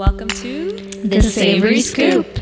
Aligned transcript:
Welcome 0.00 0.28
to 0.28 0.70
The 1.04 1.20
Savory 1.20 1.82
Scoop. 1.82 2.38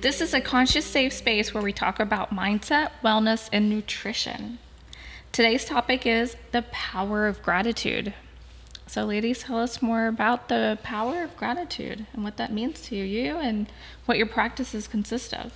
This 0.00 0.20
is 0.20 0.34
a 0.34 0.40
conscious, 0.40 0.84
safe 0.84 1.12
space 1.12 1.54
where 1.54 1.62
we 1.62 1.72
talk 1.72 2.00
about 2.00 2.34
mindset, 2.34 2.90
wellness, 3.04 3.48
and 3.52 3.70
nutrition. 3.70 4.58
Today's 5.30 5.64
topic 5.64 6.04
is 6.04 6.34
the 6.50 6.62
power 6.72 7.28
of 7.28 7.40
gratitude. 7.40 8.12
So, 8.88 9.04
ladies, 9.04 9.44
tell 9.44 9.60
us 9.60 9.80
more 9.80 10.08
about 10.08 10.48
the 10.48 10.76
power 10.82 11.22
of 11.22 11.36
gratitude 11.36 12.06
and 12.12 12.24
what 12.24 12.36
that 12.36 12.52
means 12.52 12.80
to 12.88 12.96
you 12.96 13.36
and 13.36 13.70
what 14.06 14.18
your 14.18 14.26
practices 14.26 14.88
consist 14.88 15.32
of. 15.32 15.52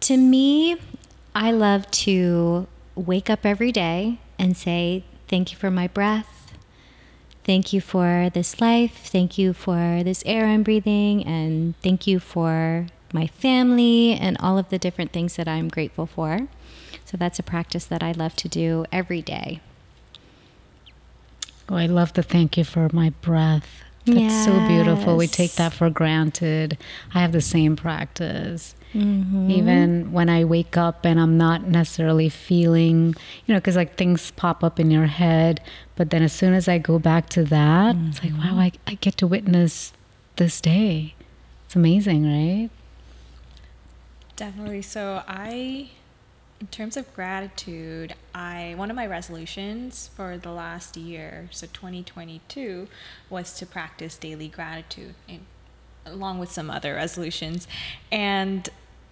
To 0.00 0.18
me, 0.18 0.76
I 1.34 1.50
love 1.50 1.90
to 1.92 2.66
wake 2.94 3.30
up 3.30 3.46
every 3.46 3.72
day 3.72 4.18
and 4.38 4.54
say, 4.54 5.04
Thank 5.28 5.50
you 5.50 5.56
for 5.56 5.70
my 5.70 5.88
breath. 5.88 6.31
Thank 7.44 7.72
you 7.72 7.80
for 7.80 8.30
this 8.32 8.60
life. 8.60 9.06
Thank 9.06 9.36
you 9.36 9.52
for 9.52 10.02
this 10.04 10.22
air 10.24 10.46
I'm 10.46 10.62
breathing. 10.62 11.24
And 11.26 11.74
thank 11.82 12.06
you 12.06 12.20
for 12.20 12.86
my 13.12 13.26
family 13.26 14.14
and 14.14 14.36
all 14.38 14.58
of 14.58 14.68
the 14.68 14.78
different 14.78 15.12
things 15.12 15.36
that 15.36 15.48
I'm 15.48 15.68
grateful 15.68 16.06
for. 16.06 16.48
So 17.04 17.16
that's 17.16 17.38
a 17.38 17.42
practice 17.42 17.84
that 17.86 18.02
I 18.02 18.12
love 18.12 18.36
to 18.36 18.48
do 18.48 18.86
every 18.92 19.22
day. 19.22 19.60
Oh, 21.68 21.76
I 21.76 21.86
love 21.86 22.12
the 22.12 22.22
thank 22.22 22.56
you 22.56 22.64
for 22.64 22.88
my 22.92 23.10
breath. 23.10 23.82
That's 24.04 24.44
so 24.44 24.66
beautiful. 24.66 25.16
We 25.16 25.28
take 25.28 25.52
that 25.52 25.72
for 25.72 25.88
granted. 25.88 26.76
I 27.14 27.20
have 27.20 27.32
the 27.32 27.40
same 27.40 27.76
practice. 27.76 28.74
Mm-hmm. 28.94 29.50
Even 29.50 30.12
when 30.12 30.28
I 30.28 30.44
wake 30.44 30.76
up 30.76 31.06
and 31.06 31.18
I'm 31.18 31.38
not 31.38 31.66
necessarily 31.66 32.28
feeling, 32.28 33.14
you 33.46 33.54
know, 33.54 33.60
because 33.60 33.76
like 33.76 33.96
things 33.96 34.30
pop 34.32 34.62
up 34.62 34.78
in 34.78 34.90
your 34.90 35.06
head. 35.06 35.60
But 35.96 36.10
then 36.10 36.22
as 36.22 36.32
soon 36.32 36.52
as 36.52 36.68
I 36.68 36.78
go 36.78 36.98
back 36.98 37.28
to 37.30 37.44
that, 37.44 37.96
it's 38.08 38.22
like, 38.22 38.32
wow, 38.32 38.58
I, 38.58 38.72
I 38.86 38.94
get 38.94 39.16
to 39.18 39.26
witness 39.26 39.92
this 40.36 40.60
day. 40.60 41.14
It's 41.66 41.76
amazing, 41.76 42.24
right? 42.26 42.70
Definitely. 44.36 44.82
So 44.82 45.22
I, 45.28 45.90
in 46.62 46.68
terms 46.68 46.96
of 46.96 47.12
gratitude, 47.12 48.14
I 48.32 48.74
one 48.76 48.88
of 48.88 48.94
my 48.94 49.04
resolutions 49.04 50.10
for 50.14 50.38
the 50.38 50.52
last 50.52 50.96
year, 50.96 51.48
so 51.50 51.66
2022, 51.66 52.86
was 53.28 53.52
to 53.54 53.66
practice 53.66 54.16
daily 54.16 54.46
gratitude, 54.46 55.16
and, 55.28 55.40
along 56.06 56.38
with 56.38 56.52
some 56.52 56.70
other 56.70 56.94
resolutions, 56.94 57.66
and 58.12 58.68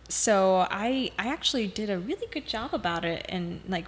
so 0.08 0.68
I 0.70 1.10
I 1.18 1.26
actually 1.26 1.66
did 1.66 1.90
a 1.90 1.98
really 1.98 2.28
good 2.30 2.46
job 2.46 2.72
about 2.72 3.04
it, 3.04 3.26
and 3.28 3.62
like 3.68 3.86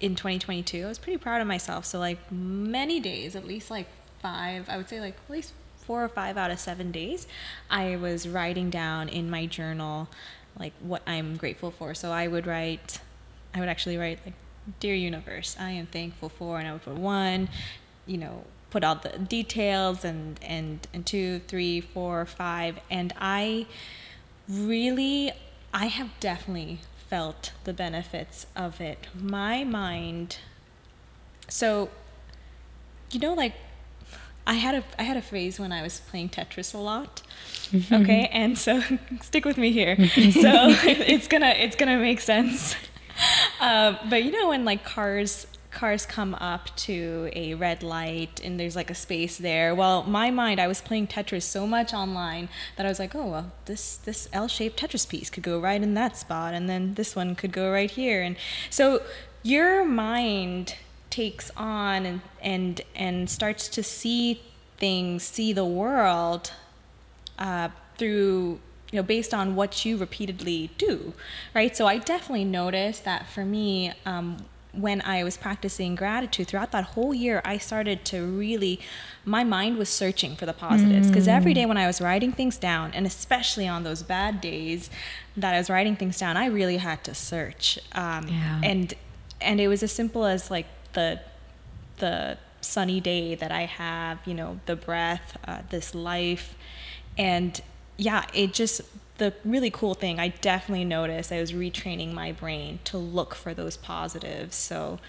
in 0.00 0.14
2022, 0.14 0.84
I 0.84 0.88
was 0.88 0.98
pretty 0.98 1.16
proud 1.16 1.40
of 1.40 1.46
myself. 1.46 1.86
So 1.86 1.98
like 1.98 2.30
many 2.30 3.00
days, 3.00 3.34
at 3.34 3.46
least 3.46 3.70
like 3.70 3.88
five, 4.20 4.68
I 4.68 4.76
would 4.76 4.90
say 4.90 5.00
like 5.00 5.16
at 5.24 5.30
least 5.32 5.54
four 5.78 6.04
or 6.04 6.08
five 6.10 6.36
out 6.36 6.50
of 6.50 6.60
seven 6.60 6.92
days, 6.92 7.26
I 7.70 7.96
was 7.96 8.28
writing 8.28 8.68
down 8.68 9.08
in 9.08 9.30
my 9.30 9.46
journal 9.46 10.08
like 10.58 10.72
what 10.80 11.02
I'm 11.06 11.36
grateful 11.36 11.70
for. 11.70 11.94
So 11.94 12.10
I 12.10 12.26
would 12.26 12.46
write, 12.46 13.00
I 13.54 13.60
would 13.60 13.68
actually 13.68 13.96
write 13.96 14.20
like, 14.24 14.34
"Dear 14.80 14.94
Universe, 14.94 15.56
I 15.58 15.70
am 15.70 15.86
thankful 15.86 16.28
for," 16.28 16.58
and 16.58 16.68
I 16.68 16.72
would 16.72 16.82
put 16.82 16.96
one, 16.96 17.48
you 18.06 18.18
know, 18.18 18.44
put 18.70 18.84
all 18.84 18.96
the 18.96 19.18
details 19.18 20.04
and 20.04 20.38
and 20.42 20.86
and 20.92 21.06
two, 21.06 21.40
three, 21.48 21.80
four, 21.80 22.26
five, 22.26 22.78
and 22.90 23.12
I 23.18 23.66
really, 24.48 25.32
I 25.72 25.86
have 25.86 26.10
definitely 26.20 26.80
felt 27.08 27.52
the 27.64 27.72
benefits 27.72 28.46
of 28.56 28.80
it. 28.80 29.06
My 29.14 29.64
mind, 29.64 30.38
so 31.48 31.90
you 33.10 33.20
know, 33.20 33.34
like 33.34 33.54
I 34.48 34.54
had 34.54 34.76
a 34.76 34.84
I 34.98 35.02
had 35.02 35.18
a 35.18 35.22
phase 35.22 35.60
when 35.60 35.72
I 35.72 35.82
was 35.82 36.00
playing 36.00 36.30
Tetris 36.30 36.74
a 36.74 36.78
lot. 36.78 37.22
Okay, 37.92 38.30
and 38.32 38.58
so 38.58 38.82
stick 39.20 39.44
with 39.44 39.58
me 39.58 39.70
here. 39.72 39.94
so 39.96 40.00
it's 41.12 41.28
gonna 41.28 41.50
it's 41.50 41.76
gonna 41.76 41.98
make 41.98 42.20
sense. 42.20 42.74
Uh, 43.60 43.96
but 44.08 44.22
you 44.22 44.30
know 44.30 44.50
when 44.50 44.64
like 44.64 44.84
cars 44.84 45.48
cars 45.72 46.06
come 46.06 46.34
up 46.36 46.74
to 46.76 47.28
a 47.34 47.52
red 47.54 47.82
light 47.82 48.40
and 48.44 48.60
there's 48.60 48.76
like 48.76 48.90
a 48.90 48.94
space 48.94 49.38
there. 49.38 49.74
Well, 49.74 50.04
my 50.04 50.30
mind 50.30 50.60
I 50.60 50.68
was 50.68 50.80
playing 50.80 51.08
Tetris 51.08 51.42
so 51.42 51.66
much 51.66 51.92
online 51.92 52.48
that 52.76 52.86
I 52.86 52.88
was 52.88 53.00
like, 53.00 53.16
oh 53.16 53.26
well, 53.26 53.52
this 53.64 53.96
this 53.96 54.28
L-shaped 54.32 54.80
Tetris 54.80 55.08
piece 55.08 55.30
could 55.30 55.42
go 55.42 55.58
right 55.58 55.82
in 55.82 55.94
that 55.94 56.16
spot, 56.16 56.54
and 56.54 56.70
then 56.70 56.94
this 56.94 57.16
one 57.16 57.34
could 57.34 57.50
go 57.50 57.72
right 57.72 57.90
here, 57.90 58.22
and 58.22 58.36
so 58.70 59.02
your 59.42 59.84
mind 59.84 60.76
takes 61.10 61.50
on 61.56 62.06
and 62.06 62.20
and 62.40 62.80
and 62.94 63.30
starts 63.30 63.68
to 63.68 63.82
see 63.82 64.40
things, 64.76 65.22
see 65.22 65.52
the 65.52 65.64
world 65.64 66.52
uh, 67.38 67.68
through 67.96 68.60
you 68.92 68.96
know 68.96 69.02
based 69.02 69.34
on 69.34 69.54
what 69.54 69.84
you 69.84 69.96
repeatedly 69.96 70.70
do, 70.78 71.12
right? 71.54 71.76
So 71.76 71.86
I 71.86 71.98
definitely 71.98 72.44
noticed 72.44 73.04
that 73.04 73.28
for 73.28 73.44
me. 73.44 73.92
Um, 74.06 74.44
when 74.72 75.00
I 75.00 75.24
was 75.24 75.36
practicing 75.36 75.94
gratitude 75.96 76.46
throughout 76.48 76.70
that 76.72 76.84
whole 76.84 77.12
year, 77.12 77.40
I 77.44 77.58
started 77.58 78.04
to 78.06 78.24
really, 78.24 78.78
my 79.24 79.42
mind 79.42 79.76
was 79.76 79.88
searching 79.88 80.36
for 80.36 80.46
the 80.46 80.52
positives. 80.52 81.08
Because 81.08 81.26
every 81.26 81.52
day 81.54 81.66
when 81.66 81.78
I 81.78 81.86
was 81.86 82.00
writing 82.00 82.32
things 82.32 82.58
down, 82.58 82.92
and 82.92 83.06
especially 83.06 83.66
on 83.66 83.82
those 83.82 84.02
bad 84.02 84.40
days 84.40 84.88
that 85.36 85.54
I 85.54 85.58
was 85.58 85.68
writing 85.70 85.96
things 85.96 86.18
down, 86.18 86.36
I 86.36 86.46
really 86.46 86.76
had 86.76 87.02
to 87.04 87.14
search. 87.14 87.78
Um, 87.92 88.28
Yeah. 88.28 88.60
And 88.62 88.94
and 89.40 89.60
it 89.60 89.68
was 89.68 89.82
as 89.82 89.90
simple 89.90 90.26
as 90.26 90.50
like 90.50 90.66
the 90.92 91.20
the 91.98 92.38
sunny 92.60 93.00
day 93.00 93.34
that 93.34 93.50
I 93.50 93.62
have, 93.62 94.18
you 94.24 94.34
know, 94.34 94.60
the 94.66 94.76
breath, 94.76 95.36
uh, 95.46 95.62
this 95.70 95.94
life, 95.94 96.54
and 97.16 97.60
yeah, 97.96 98.24
it 98.32 98.52
just 98.52 98.82
the 99.18 99.34
really 99.44 99.70
cool 99.70 99.94
thing 99.94 100.18
I 100.18 100.28
definitely 100.28 100.84
noticed 100.84 101.32
I 101.32 101.40
was 101.40 101.52
retraining 101.52 102.12
my 102.12 102.32
brain 102.32 102.78
to 102.84 102.98
look 102.98 103.34
for 103.34 103.52
those 103.52 103.76
positives. 103.76 104.56
So 104.56 105.00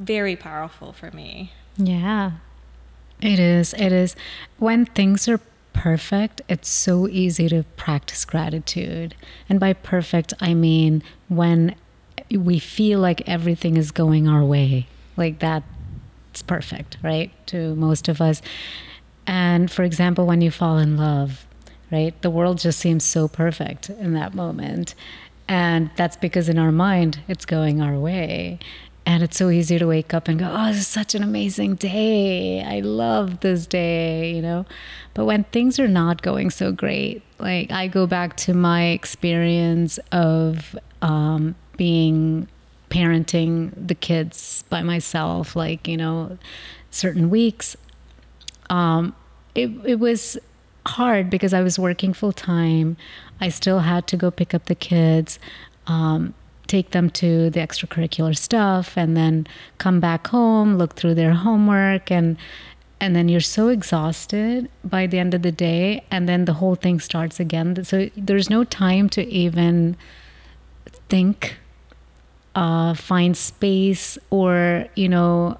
very 0.00 0.36
powerful 0.36 0.92
for 0.92 1.10
me. 1.10 1.52
Yeah. 1.76 2.32
It 3.20 3.38
is. 3.38 3.74
It 3.74 3.92
is. 3.92 4.16
When 4.58 4.86
things 4.86 5.28
are 5.28 5.40
perfect, 5.72 6.42
it's 6.48 6.68
so 6.68 7.08
easy 7.08 7.48
to 7.48 7.64
practice 7.76 8.24
gratitude. 8.24 9.14
And 9.48 9.58
by 9.58 9.72
perfect, 9.72 10.34
I 10.40 10.54
mean 10.54 11.02
when 11.28 11.74
we 12.30 12.58
feel 12.58 13.00
like 13.00 13.28
everything 13.28 13.76
is 13.76 13.90
going 13.90 14.28
our 14.28 14.44
way. 14.44 14.86
Like 15.16 15.38
that's 15.38 16.42
perfect, 16.46 16.96
right? 17.02 17.30
To 17.48 17.74
most 17.74 18.08
of 18.08 18.20
us. 18.20 18.42
And 19.26 19.70
for 19.70 19.82
example, 19.82 20.26
when 20.26 20.40
you 20.40 20.50
fall 20.50 20.78
in 20.78 20.96
love, 20.96 21.46
right? 21.90 22.20
The 22.22 22.30
world 22.30 22.58
just 22.58 22.78
seems 22.78 23.04
so 23.04 23.28
perfect 23.28 23.90
in 23.90 24.14
that 24.14 24.34
moment. 24.34 24.94
And 25.46 25.90
that's 25.96 26.16
because 26.16 26.48
in 26.48 26.58
our 26.58 26.72
mind, 26.72 27.20
it's 27.28 27.44
going 27.44 27.80
our 27.80 27.98
way. 27.98 28.58
And 29.06 29.22
it's 29.22 29.36
so 29.36 29.50
easy 29.50 29.78
to 29.78 29.86
wake 29.86 30.14
up 30.14 30.28
and 30.28 30.38
go, 30.38 30.50
oh, 30.50 30.68
this 30.68 30.78
is 30.78 30.86
such 30.86 31.14
an 31.14 31.22
amazing 31.22 31.74
day. 31.74 32.64
I 32.64 32.80
love 32.80 33.40
this 33.40 33.66
day, 33.66 34.32
you 34.32 34.40
know? 34.40 34.64
But 35.12 35.26
when 35.26 35.44
things 35.44 35.78
are 35.78 35.88
not 35.88 36.22
going 36.22 36.48
so 36.48 36.72
great, 36.72 37.22
like 37.38 37.70
I 37.70 37.86
go 37.86 38.06
back 38.06 38.36
to 38.38 38.54
my 38.54 38.86
experience 38.86 39.98
of 40.10 40.74
um, 41.02 41.54
being 41.76 42.48
parenting 42.94 43.72
the 43.74 43.94
kids 43.94 44.64
by 44.70 44.82
myself, 44.82 45.56
like, 45.56 45.88
you 45.88 45.96
know, 45.96 46.38
certain 46.90 47.28
weeks. 47.28 47.76
Um, 48.70 49.14
it, 49.54 49.70
it 49.84 49.98
was 49.98 50.38
hard 50.86 51.28
because 51.28 51.52
I 51.52 51.62
was 51.62 51.78
working 51.78 52.12
full 52.12 52.32
time. 52.32 52.96
I 53.40 53.48
still 53.48 53.80
had 53.80 54.06
to 54.08 54.16
go 54.16 54.30
pick 54.30 54.54
up 54.54 54.66
the 54.66 54.76
kids, 54.76 55.38
um, 55.88 56.34
take 56.66 56.92
them 56.92 57.10
to 57.10 57.50
the 57.50 57.60
extracurricular 57.60 58.36
stuff, 58.36 58.96
and 58.96 59.16
then 59.16 59.46
come 59.78 59.98
back 59.98 60.28
home, 60.28 60.78
look 60.78 60.94
through 60.94 61.14
their 61.14 61.34
homework, 61.34 62.10
and 62.10 62.36
and 63.00 63.14
then 63.16 63.28
you're 63.28 63.40
so 63.40 63.68
exhausted 63.68 64.70
by 64.84 65.06
the 65.06 65.18
end 65.18 65.34
of 65.34 65.42
the 65.42 65.52
day, 65.52 66.04
and 66.10 66.28
then 66.28 66.44
the 66.44 66.54
whole 66.54 66.76
thing 66.76 67.00
starts 67.00 67.40
again. 67.40 67.84
So 67.84 68.08
there's 68.16 68.48
no 68.48 68.64
time 68.64 69.08
to 69.10 69.22
even 69.26 69.96
think, 71.08 71.56
uh, 72.54 72.94
find 72.94 73.36
space, 73.36 74.18
or 74.30 74.86
you 74.94 75.08
know, 75.08 75.58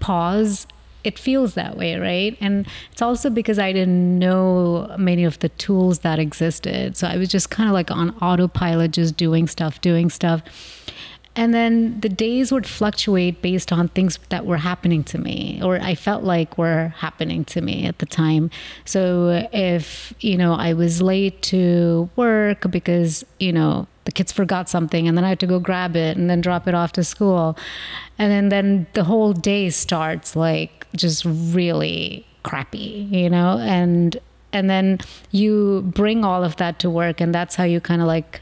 pause 0.00 0.66
it 1.04 1.18
feels 1.18 1.54
that 1.54 1.76
way, 1.76 1.96
right? 1.96 2.36
And 2.40 2.66
it's 2.90 3.02
also 3.02 3.30
because 3.30 3.58
I 3.58 3.72
didn't 3.72 4.18
know 4.18 4.94
many 4.98 5.24
of 5.24 5.38
the 5.40 5.50
tools 5.50 6.00
that 6.00 6.18
existed. 6.18 6.96
So 6.96 7.06
I 7.06 7.18
was 7.18 7.28
just 7.28 7.50
kind 7.50 7.68
of 7.68 7.74
like 7.74 7.90
on 7.90 8.10
autopilot, 8.22 8.92
just 8.92 9.16
doing 9.16 9.46
stuff, 9.46 9.80
doing 9.82 10.08
stuff. 10.08 10.42
And 11.36 11.52
then 11.52 12.00
the 12.00 12.08
days 12.08 12.52
would 12.52 12.66
fluctuate 12.66 13.42
based 13.42 13.72
on 13.72 13.88
things 13.88 14.18
that 14.28 14.46
were 14.46 14.56
happening 14.56 15.04
to 15.04 15.18
me, 15.18 15.60
or 15.62 15.80
I 15.80 15.94
felt 15.94 16.22
like 16.22 16.56
were 16.56 16.94
happening 16.96 17.44
to 17.46 17.60
me 17.60 17.86
at 17.86 17.98
the 17.98 18.06
time. 18.06 18.50
So 18.84 19.46
if, 19.52 20.14
you 20.20 20.38
know, 20.38 20.54
I 20.54 20.72
was 20.72 21.02
late 21.02 21.42
to 21.42 22.08
work 22.16 22.70
because, 22.70 23.26
you 23.40 23.52
know, 23.52 23.88
the 24.04 24.12
kids 24.12 24.32
forgot 24.32 24.68
something 24.68 25.08
and 25.08 25.16
then 25.16 25.24
I 25.24 25.30
had 25.30 25.40
to 25.40 25.46
go 25.46 25.58
grab 25.58 25.96
it 25.96 26.16
and 26.16 26.28
then 26.28 26.40
drop 26.40 26.68
it 26.68 26.74
off 26.74 26.92
to 26.92 27.04
school. 27.04 27.56
And 28.18 28.30
then, 28.30 28.48
then 28.48 28.86
the 28.92 29.04
whole 29.04 29.32
day 29.32 29.70
starts 29.70 30.36
like 30.36 30.86
just 30.94 31.24
really 31.24 32.26
crappy, 32.42 33.08
you 33.10 33.30
know, 33.30 33.58
and 33.58 34.18
and 34.52 34.70
then 34.70 35.00
you 35.32 35.82
bring 35.82 36.24
all 36.24 36.44
of 36.44 36.56
that 36.56 36.78
to 36.78 36.88
work 36.88 37.20
and 37.20 37.34
that's 37.34 37.56
how 37.56 37.64
you 37.64 37.80
kind 37.80 38.00
of 38.00 38.06
like 38.06 38.40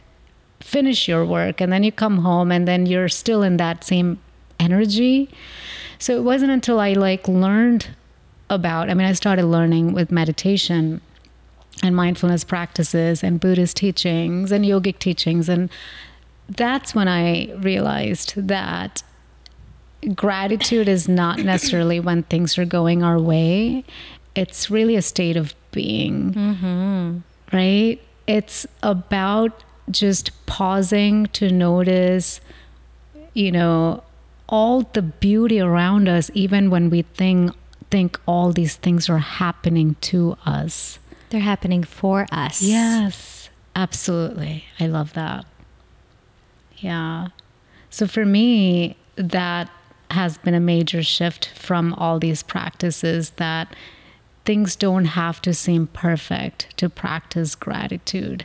finish 0.60 1.08
your 1.08 1.24
work 1.24 1.60
and 1.60 1.72
then 1.72 1.82
you 1.82 1.90
come 1.90 2.18
home 2.18 2.52
and 2.52 2.68
then 2.68 2.84
you're 2.84 3.08
still 3.08 3.42
in 3.42 3.56
that 3.56 3.82
same 3.82 4.20
energy. 4.60 5.30
So 5.98 6.16
it 6.16 6.22
wasn't 6.22 6.52
until 6.52 6.78
I 6.80 6.92
like 6.92 7.26
learned 7.28 7.88
about 8.50 8.90
I 8.90 8.94
mean 8.94 9.06
I 9.06 9.12
started 9.14 9.46
learning 9.46 9.94
with 9.94 10.10
meditation 10.10 11.00
and 11.82 11.96
mindfulness 11.96 12.44
practices 12.44 13.22
and 13.22 13.40
Buddhist 13.40 13.76
teachings 13.76 14.52
and 14.52 14.64
yogic 14.64 14.98
teachings 14.98 15.48
and 15.48 15.70
that's 16.48 16.94
when 16.94 17.08
I 17.08 17.52
realized 17.54 18.34
that 18.36 19.02
gratitude 20.14 20.88
is 20.88 21.08
not 21.08 21.38
necessarily 21.44 22.00
when 22.00 22.22
things 22.24 22.58
are 22.58 22.64
going 22.64 23.02
our 23.02 23.18
way. 23.18 23.84
It's 24.34 24.70
really 24.70 24.96
a 24.96 25.02
state 25.02 25.36
of 25.36 25.54
being, 25.70 26.32
mm-hmm. 26.32 27.18
right? 27.56 28.00
It's 28.26 28.66
about 28.82 29.64
just 29.90 30.30
pausing 30.46 31.26
to 31.28 31.50
notice, 31.50 32.40
you 33.34 33.52
know, 33.52 34.02
all 34.48 34.82
the 34.82 35.02
beauty 35.02 35.60
around 35.60 36.08
us, 36.08 36.30
even 36.34 36.70
when 36.70 36.90
we 36.90 37.02
think 37.02 37.52
think 37.90 38.18
all 38.24 38.52
these 38.52 38.76
things 38.76 39.10
are 39.10 39.18
happening 39.18 39.96
to 40.00 40.34
us. 40.46 40.98
They're 41.32 41.40
happening 41.40 41.82
for 41.82 42.26
us. 42.30 42.60
Yes, 42.60 43.48
absolutely. 43.74 44.66
I 44.78 44.86
love 44.86 45.14
that. 45.14 45.46
Yeah. 46.76 47.28
So 47.88 48.06
for 48.06 48.26
me, 48.26 48.98
that 49.16 49.70
has 50.10 50.36
been 50.36 50.52
a 50.52 50.60
major 50.60 51.02
shift 51.02 51.48
from 51.54 51.94
all 51.94 52.18
these 52.18 52.42
practices 52.42 53.30
that 53.36 53.74
things 54.44 54.76
don't 54.76 55.06
have 55.06 55.40
to 55.40 55.54
seem 55.54 55.86
perfect 55.86 56.76
to 56.76 56.90
practice 56.90 57.54
gratitude. 57.54 58.44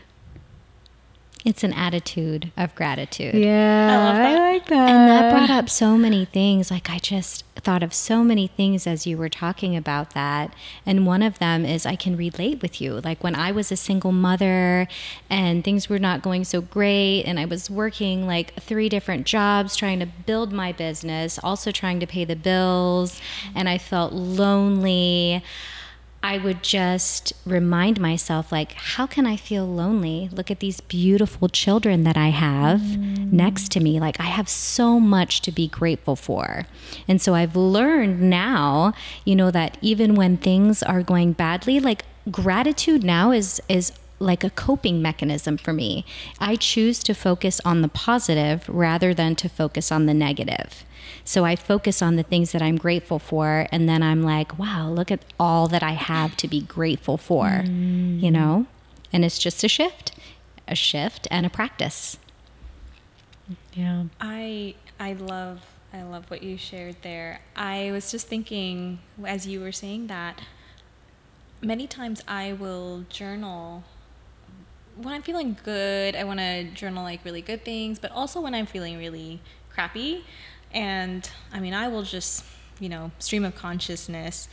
It's 1.47 1.63
an 1.63 1.71
attitude 1.71 2.51
of 2.57 2.75
gratitude. 2.75 3.33
Yeah, 3.33 3.87
I 3.89 3.95
love 4.03 4.15
that. 4.17 4.37
I 4.37 4.51
like 4.51 4.65
that. 4.67 4.89
And 4.89 5.09
that 5.09 5.31
brought 5.31 5.49
up 5.49 5.69
so 5.69 5.97
many 5.97 6.25
things. 6.25 6.69
Like, 6.69 6.89
I 6.89 6.99
just 6.99 7.45
thought 7.55 7.83
of 7.83 7.93
so 7.93 8.21
many 8.21 8.47
things 8.47 8.85
as 8.85 9.07
you 9.07 9.17
were 9.17 9.29
talking 9.29 9.73
about 9.73 10.13
that. 10.13 10.53
And 10.85 11.05
one 11.05 11.23
of 11.23 11.39
them 11.39 11.63
is 11.63 11.85
I 11.85 11.95
can 11.95 12.17
relate 12.17 12.61
with 12.61 12.81
you. 12.81 12.99
Like, 12.99 13.23
when 13.23 13.33
I 13.33 13.53
was 13.53 13.71
a 13.71 13.77
single 13.77 14.11
mother 14.11 14.89
and 15.29 15.63
things 15.63 15.87
were 15.87 15.99
not 15.99 16.21
going 16.21 16.43
so 16.43 16.59
great, 16.59 17.23
and 17.23 17.39
I 17.39 17.45
was 17.45 17.69
working 17.69 18.27
like 18.27 18.53
three 18.55 18.89
different 18.89 19.25
jobs 19.25 19.77
trying 19.77 20.01
to 20.01 20.05
build 20.05 20.51
my 20.51 20.73
business, 20.73 21.39
also 21.41 21.71
trying 21.71 22.01
to 22.01 22.07
pay 22.07 22.25
the 22.25 22.35
bills, 22.35 23.21
and 23.55 23.69
I 23.69 23.77
felt 23.77 24.11
lonely. 24.11 25.41
I 26.23 26.39
would 26.39 26.63
just 26.63 27.31
remind 27.45 27.99
myself, 28.01 28.51
like, 28.51 28.73
how 28.73 29.07
can 29.07 29.25
I 29.25 29.35
feel 29.35 29.65
lonely? 29.65 30.29
Look 30.31 30.51
at 30.51 30.59
these 30.59 30.81
beautiful 30.81 31.47
children 31.47 32.03
that 32.03 32.17
I 32.17 32.29
have 32.29 32.81
mm. 32.81 33.31
next 33.31 33.71
to 33.73 33.79
me. 33.79 33.99
Like, 33.99 34.19
I 34.19 34.25
have 34.25 34.49
so 34.49 34.99
much 34.99 35.41
to 35.41 35.51
be 35.51 35.67
grateful 35.67 36.15
for. 36.15 36.65
And 37.07 37.21
so 37.21 37.33
I've 37.33 37.55
learned 37.55 38.21
now, 38.21 38.93
you 39.25 39.35
know, 39.35 39.51
that 39.51 39.77
even 39.81 40.15
when 40.15 40.37
things 40.37 40.83
are 40.83 41.03
going 41.03 41.33
badly, 41.33 41.79
like, 41.79 42.03
gratitude 42.29 43.03
now 43.03 43.31
is, 43.31 43.61
is, 43.69 43.93
like 44.19 44.43
a 44.43 44.49
coping 44.49 44.99
mechanism 44.99 45.57
for 45.57 45.73
me. 45.73 46.03
I 46.39 46.55
choose 46.55 47.03
to 47.03 47.13
focus 47.13 47.61
on 47.63 47.81
the 47.81 47.87
positive 47.87 48.67
rather 48.67 49.13
than 49.13 49.35
to 49.35 49.47
focus 49.47 49.91
on 49.91 50.07
the 50.07 50.13
negative. 50.13 50.83
So 51.27 51.43
I 51.43 51.57
focus 51.57 52.01
on 52.01 52.15
the 52.15 52.23
things 52.23 52.53
that 52.53 52.61
I'm 52.61 52.77
grateful 52.77 53.19
for, 53.19 53.67
and 53.69 53.89
then 53.89 54.01
I'm 54.01 54.23
like, 54.23 54.57
wow, 54.57 54.89
look 54.89 55.11
at 55.11 55.25
all 55.37 55.67
that 55.67 55.83
I 55.83 55.91
have 55.91 56.37
to 56.37 56.47
be 56.47 56.61
grateful 56.61 57.17
for, 57.17 57.47
mm. 57.65 58.21
you 58.21 58.31
know? 58.31 58.65
And 59.11 59.25
it's 59.25 59.37
just 59.37 59.61
a 59.61 59.67
shift, 59.67 60.13
a 60.69 60.73
shift 60.73 61.27
and 61.29 61.45
a 61.45 61.49
practice. 61.49 62.17
yeah. 63.73 64.05
I 64.21 64.75
I 65.01 65.11
love 65.13 65.65
I 65.93 66.03
love 66.03 66.31
what 66.31 66.43
you 66.43 66.57
shared 66.57 66.95
there. 67.01 67.41
I 67.57 67.91
was 67.91 68.09
just 68.09 68.29
thinking 68.29 68.99
as 69.25 69.45
you 69.45 69.59
were 69.59 69.73
saying 69.73 70.07
that 70.07 70.39
many 71.61 71.87
times 71.87 72.23
I 72.25 72.53
will 72.53 73.03
journal 73.09 73.83
when 74.95 75.13
I'm 75.13 75.23
feeling 75.23 75.57
good, 75.65 76.15
I 76.15 76.23
want 76.23 76.39
to 76.39 76.63
journal 76.71 77.03
like 77.03 77.25
really 77.25 77.41
good 77.41 77.65
things, 77.65 77.99
but 77.99 78.11
also 78.13 78.39
when 78.39 78.55
I'm 78.55 78.65
feeling 78.65 78.97
really 78.97 79.41
crappy. 79.69 80.23
And 80.73 81.29
I 81.53 81.59
mean, 81.59 81.73
I 81.73 81.87
will 81.87 82.03
just, 82.03 82.45
you 82.79 82.89
know, 82.89 83.11
stream 83.19 83.45
of 83.45 83.55
consciousness. 83.55 84.49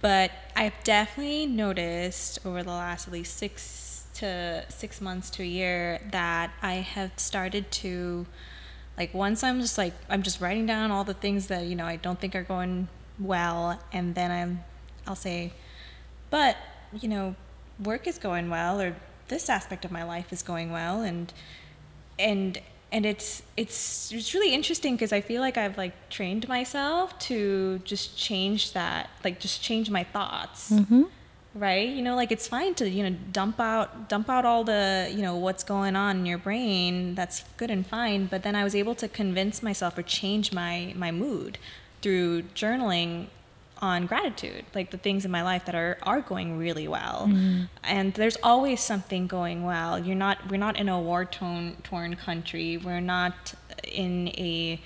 But 0.00 0.30
I've 0.56 0.74
definitely 0.84 1.46
noticed 1.46 2.44
over 2.44 2.62
the 2.62 2.70
last 2.70 3.06
at 3.06 3.12
least 3.12 3.36
six 3.36 4.04
to 4.14 4.64
six 4.68 5.00
months 5.00 5.30
to 5.30 5.42
a 5.42 5.46
year 5.46 6.00
that 6.10 6.52
I 6.60 6.74
have 6.74 7.12
started 7.16 7.70
to, 7.72 8.26
like, 8.96 9.14
once 9.14 9.42
I'm 9.42 9.60
just 9.60 9.78
like, 9.78 9.94
I'm 10.08 10.22
just 10.22 10.40
writing 10.40 10.66
down 10.66 10.90
all 10.90 11.04
the 11.04 11.14
things 11.14 11.46
that, 11.46 11.64
you 11.64 11.74
know, 11.74 11.86
I 11.86 11.96
don't 11.96 12.20
think 12.20 12.34
are 12.34 12.42
going 12.42 12.88
well. 13.18 13.80
And 13.92 14.14
then 14.14 14.30
I'm, 14.30 14.64
I'll 15.06 15.16
say, 15.16 15.52
but, 16.30 16.56
you 17.00 17.08
know, 17.08 17.34
work 17.82 18.06
is 18.06 18.18
going 18.18 18.50
well 18.50 18.80
or 18.80 18.94
this 19.28 19.48
aspect 19.48 19.84
of 19.84 19.90
my 19.90 20.04
life 20.04 20.32
is 20.32 20.42
going 20.42 20.70
well 20.70 21.00
and 21.00 21.32
and 22.18 22.60
and 22.92 23.06
it's 23.06 23.42
it's 23.56 24.12
it's 24.12 24.34
really 24.34 24.54
interesting 24.54 24.94
because 24.94 25.12
I 25.12 25.22
feel 25.22 25.40
like 25.40 25.56
I've 25.56 25.78
like 25.78 25.94
trained 26.10 26.46
myself 26.46 27.18
to 27.20 27.80
just 27.84 28.16
change 28.16 28.74
that 28.74 29.10
like 29.24 29.40
just 29.40 29.62
change 29.62 29.90
my 29.90 30.04
thoughts. 30.04 30.70
Mm-hmm. 30.70 31.04
right? 31.54 31.88
You 31.88 32.02
know 32.02 32.14
like 32.14 32.30
it's 32.30 32.46
fine 32.46 32.74
to 32.74 32.88
you 32.88 33.02
know 33.08 33.16
dump 33.32 33.58
out 33.58 34.10
dump 34.10 34.28
out 34.28 34.44
all 34.44 34.62
the 34.62 35.10
you 35.10 35.22
know 35.22 35.36
what's 35.36 35.64
going 35.64 35.96
on 35.96 36.18
in 36.18 36.26
your 36.26 36.38
brain. 36.38 37.14
That's 37.14 37.44
good 37.56 37.70
and 37.70 37.86
fine. 37.86 38.26
But 38.26 38.42
then 38.42 38.54
I 38.54 38.62
was 38.62 38.74
able 38.74 38.94
to 38.96 39.08
convince 39.08 39.62
myself 39.62 39.96
or 39.96 40.02
change 40.02 40.52
my 40.52 40.92
my 40.94 41.10
mood 41.10 41.58
through 42.02 42.42
journaling 42.54 43.28
on 43.82 44.06
gratitude 44.06 44.64
like 44.76 44.92
the 44.92 44.96
things 44.96 45.24
in 45.24 45.30
my 45.30 45.42
life 45.42 45.64
that 45.66 45.74
are 45.74 45.98
are 46.04 46.20
going 46.20 46.56
really 46.56 46.86
well. 46.86 47.26
Mm. 47.28 47.68
And 47.82 48.14
there's 48.14 48.38
always 48.42 48.80
something 48.80 49.26
going 49.26 49.64
well. 49.64 49.98
You're 49.98 50.14
not 50.14 50.48
we're 50.48 50.56
not 50.56 50.76
in 50.78 50.88
a 50.88 50.98
war 51.00 51.24
torn 51.24 51.76
torn 51.82 52.14
country. 52.16 52.76
We're 52.76 53.00
not 53.00 53.54
in 53.82 54.28
a, 54.28 54.80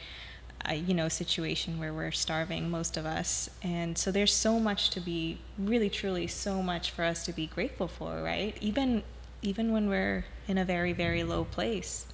a 0.65 0.75
you 0.75 0.95
know 0.95 1.09
situation 1.09 1.79
where 1.79 1.93
we're 1.93 2.11
starving 2.11 2.71
most 2.71 2.97
of 2.97 3.05
us. 3.05 3.51
And 3.63 3.99
so 3.99 4.11
there's 4.11 4.33
so 4.33 4.59
much 4.59 4.89
to 4.91 5.01
be 5.01 5.39
really 5.59 5.91
truly 5.91 6.27
so 6.27 6.63
much 6.63 6.91
for 6.91 7.05
us 7.05 7.25
to 7.27 7.33
be 7.33 7.47
grateful 7.47 7.89
for 7.89 8.23
right? 8.23 8.57
Even 8.61 9.03
even 9.43 9.73
when 9.73 9.89
we're 9.89 10.25
in 10.49 10.57
a 10.57 10.65
very 10.65 10.93
very 10.95 11.23
low 11.23 11.45
place 11.45 12.07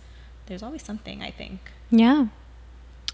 there's 0.47 0.63
always 0.63 0.83
something 0.83 1.23
i 1.23 1.31
think. 1.31 1.61
Yeah. 1.91 2.27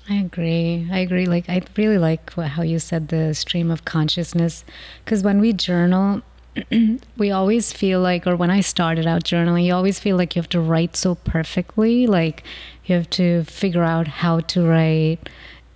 I 0.09 0.17
agree. 0.17 0.87
I 0.91 1.01
agree. 1.01 1.27
Like, 1.27 1.49
I 1.49 1.61
really 1.77 1.99
like 1.99 2.33
wh- 2.33 2.47
how 2.47 2.63
you 2.63 2.79
said 2.79 3.09
the 3.09 3.35
stream 3.35 3.71
of 3.71 3.85
consciousness. 3.85 4.65
Because 5.05 5.23
when 5.23 5.39
we 5.41 5.53
journal, 5.53 6.23
we 7.19 7.31
always 7.31 7.73
feel 7.73 8.01
like, 8.01 8.27
or 8.27 8.35
when 8.35 8.51
I 8.51 8.61
started 8.61 9.07
out 9.07 9.25
journaling, 9.25 9.65
you 9.65 9.75
always 9.75 9.99
feel 9.99 10.17
like 10.17 10.35
you 10.35 10.41
have 10.41 10.49
to 10.51 10.61
write 10.61 10.97
so 10.97 11.15
perfectly. 11.15 12.07
Like, 12.07 12.43
you 12.87 12.95
have 12.95 13.11
to 13.11 13.45
figure 13.45 13.85
out 13.85 14.09
how 14.09 14.41
to 14.41 14.67
write 14.67 15.29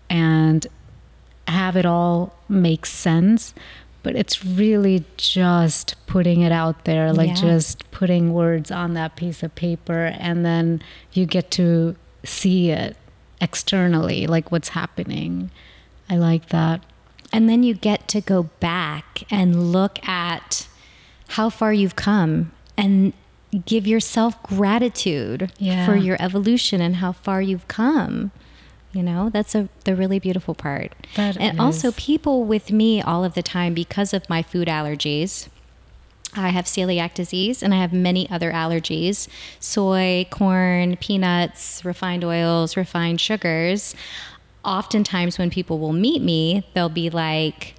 and 0.09 0.67
have 1.47 1.77
it 1.77 1.85
all 1.85 2.35
make 2.49 2.87
sense. 2.87 3.53
But 4.03 4.17
it's 4.17 4.45
really 4.45 5.05
just 5.19 5.95
putting 6.07 6.41
it 6.41 6.53
out 6.53 6.87
there, 6.87 7.12
like 7.12 7.29
Yeah. 7.29 7.35
just 7.35 7.89
putting 7.93 8.33
words 8.33 8.71
on 8.71 8.95
that 8.95 9.15
piece 9.15 9.43
of 9.45 9.55
paper, 9.55 10.07
and 10.19 10.45
then 10.45 10.83
you 11.12 11.25
get 11.27 11.51
to 11.53 11.95
see 12.25 12.71
it 12.71 12.97
externally, 13.43 14.27
like 14.27 14.51
what's 14.51 14.71
happening. 14.71 15.51
I 16.09 16.17
like 16.17 16.49
that. 16.49 16.81
And 17.33 17.49
then 17.49 17.63
you 17.63 17.75
get 17.75 18.09
to 18.09 18.21
go 18.21 18.45
back 18.61 19.25
and 19.31 19.73
look 19.73 20.07
at 20.09 20.67
how 21.29 21.51
far 21.51 21.73
you've 21.73 21.97
come 21.97 22.53
and 22.77 23.13
give 23.67 23.87
yourself 23.87 24.43
gratitude 24.43 25.53
Yeah. 25.59 25.85
for 25.85 25.97
your 25.97 26.17
evolution 26.21 26.81
and 26.81 26.97
how 26.97 27.13
far 27.13 27.43
you've 27.43 27.69
come. 27.69 28.31
You 28.93 29.03
know, 29.03 29.31
that's 29.31 29.55
a 29.55 29.69
the 29.85 29.97
really 29.97 30.19
beautiful 30.19 30.55
part. 30.55 30.93
That 31.17 31.39
and 31.39 31.59
also 31.59 31.93
people 31.93 32.45
with 32.45 32.71
me 32.71 33.01
all 33.01 33.25
of 33.25 33.33
the 33.35 33.43
time 33.43 33.73
because 33.75 34.13
of 34.13 34.29
my 34.29 34.43
food 34.43 34.69
allergies. 34.69 35.49
I 36.35 36.49
have 36.49 36.65
celiac 36.65 37.15
disease 37.15 37.62
and 37.62 37.75
I 37.75 37.79
have 37.79 37.93
many 37.93 38.29
other 38.31 38.53
allergies 38.53 39.29
soy, 39.61 40.27
corn, 40.31 40.97
peanuts, 40.97 41.85
refined 41.85 42.25
oils, 42.25 42.77
refined 42.77 43.21
sugars. 43.21 43.95
Oftentimes, 44.65 45.39
when 45.39 45.51
people 45.51 45.79
will 45.79 45.93
meet 45.93 46.23
me, 46.23 46.65
they'll 46.73 46.89
be 46.89 47.11
like, 47.11 47.75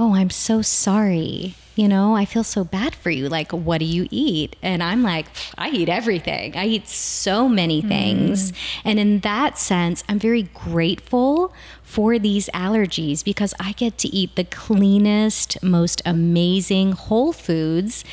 Oh, 0.00 0.14
I'm 0.14 0.30
so 0.30 0.62
sorry. 0.62 1.56
You 1.74 1.88
know, 1.88 2.14
I 2.14 2.24
feel 2.24 2.44
so 2.44 2.62
bad 2.62 2.94
for 2.94 3.10
you. 3.10 3.28
Like, 3.28 3.52
what 3.52 3.78
do 3.78 3.84
you 3.84 4.06
eat? 4.12 4.54
And 4.62 4.80
I'm 4.80 5.02
like, 5.02 5.26
I 5.56 5.70
eat 5.70 5.88
everything. 5.88 6.56
I 6.56 6.66
eat 6.66 6.86
so 6.86 7.48
many 7.48 7.82
mm. 7.82 7.88
things. 7.88 8.52
And 8.84 9.00
in 9.00 9.18
that 9.20 9.58
sense, 9.58 10.04
I'm 10.08 10.20
very 10.20 10.44
grateful 10.54 11.52
for 11.82 12.16
these 12.16 12.48
allergies 12.54 13.24
because 13.24 13.54
I 13.58 13.72
get 13.72 13.98
to 13.98 14.08
eat 14.08 14.36
the 14.36 14.44
cleanest, 14.44 15.60
most 15.64 16.00
amazing 16.06 16.92
whole 16.92 17.32
foods. 17.32 18.04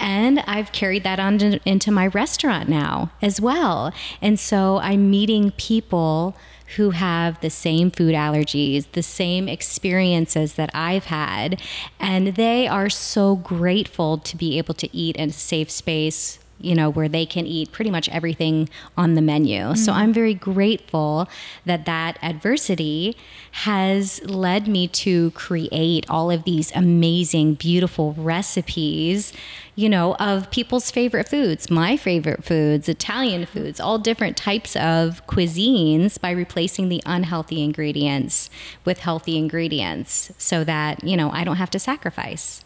And 0.00 0.40
I've 0.40 0.72
carried 0.72 1.04
that 1.04 1.20
on 1.20 1.38
to, 1.38 1.60
into 1.64 1.92
my 1.92 2.08
restaurant 2.08 2.68
now 2.68 3.12
as 3.22 3.40
well. 3.40 3.92
And 4.20 4.40
so 4.40 4.78
I'm 4.78 5.08
meeting 5.08 5.52
people 5.52 6.36
who 6.76 6.90
have 6.90 7.40
the 7.40 7.50
same 7.50 7.90
food 7.90 8.14
allergies, 8.14 8.90
the 8.92 9.02
same 9.02 9.48
experiences 9.48 10.54
that 10.54 10.70
I've 10.74 11.06
had. 11.06 11.60
And 11.98 12.28
they 12.34 12.66
are 12.66 12.90
so 12.90 13.36
grateful 13.36 14.18
to 14.18 14.36
be 14.36 14.58
able 14.58 14.74
to 14.74 14.96
eat 14.96 15.16
in 15.16 15.30
a 15.30 15.32
safe 15.32 15.70
space 15.70 16.38
you 16.60 16.74
know, 16.74 16.90
where 16.90 17.08
they 17.08 17.24
can 17.24 17.46
eat 17.46 17.72
pretty 17.72 17.90
much 17.90 18.08
everything 18.08 18.68
on 18.96 19.14
the 19.14 19.22
menu. 19.22 19.60
Mm. 19.60 19.76
So 19.76 19.92
I'm 19.92 20.12
very 20.12 20.34
grateful 20.34 21.28
that 21.64 21.86
that 21.86 22.18
adversity 22.22 23.16
has 23.52 24.22
led 24.24 24.68
me 24.68 24.88
to 24.88 25.30
create 25.32 26.08
all 26.10 26.30
of 26.30 26.44
these 26.44 26.72
amazing, 26.74 27.54
beautiful 27.54 28.12
recipes, 28.14 29.32
you 29.74 29.88
know, 29.88 30.14
of 30.16 30.50
people's 30.50 30.90
favorite 30.90 31.28
foods, 31.28 31.70
my 31.70 31.96
favorite 31.96 32.44
foods, 32.44 32.88
Italian 32.88 33.46
foods, 33.46 33.78
all 33.78 33.98
different 33.98 34.36
types 34.36 34.74
of 34.76 35.24
cuisines 35.26 36.20
by 36.20 36.30
replacing 36.30 36.88
the 36.88 37.02
unhealthy 37.06 37.62
ingredients 37.62 38.50
with 38.84 38.98
healthy 38.98 39.38
ingredients 39.38 40.32
so 40.36 40.64
that, 40.64 41.04
you 41.04 41.16
know, 41.16 41.30
I 41.30 41.44
don't 41.44 41.56
have 41.56 41.70
to 41.70 41.78
sacrifice. 41.78 42.64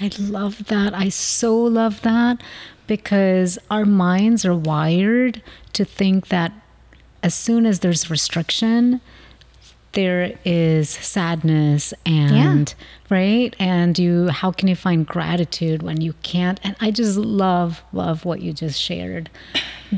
I 0.00 0.10
love 0.18 0.66
that. 0.66 0.94
I 0.94 1.10
so 1.10 1.56
love 1.56 2.02
that 2.02 2.40
because 2.86 3.58
our 3.70 3.84
minds 3.84 4.44
are 4.44 4.56
wired 4.56 5.42
to 5.74 5.84
think 5.84 6.28
that 6.28 6.52
as 7.22 7.34
soon 7.34 7.66
as 7.66 7.80
there's 7.80 8.10
restriction, 8.10 9.00
there 9.92 10.38
is 10.44 10.88
sadness 10.88 11.92
and 12.06 12.74
yeah. 12.78 13.14
right 13.16 13.56
and 13.58 13.98
you 13.98 14.28
how 14.28 14.52
can 14.52 14.68
you 14.68 14.76
find 14.76 15.04
gratitude 15.06 15.82
when 15.82 16.00
you 16.00 16.12
can't 16.22 16.60
and 16.62 16.76
i 16.80 16.92
just 16.92 17.18
love 17.18 17.82
love 17.92 18.24
what 18.24 18.40
you 18.40 18.52
just 18.52 18.80
shared 18.80 19.28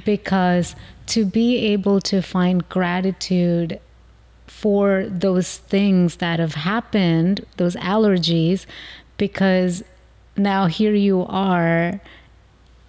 because 0.04 0.74
to 1.06 1.26
be 1.26 1.58
able 1.58 2.00
to 2.00 2.22
find 2.22 2.66
gratitude 2.70 3.78
for 4.46 5.04
those 5.08 5.58
things 5.58 6.16
that 6.16 6.38
have 6.38 6.54
happened 6.54 7.44
those 7.58 7.76
allergies 7.76 8.64
because 9.18 9.84
now 10.36 10.66
here 10.66 10.94
you 10.94 11.24
are 11.28 12.00